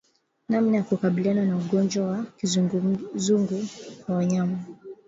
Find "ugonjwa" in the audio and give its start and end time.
1.57-2.07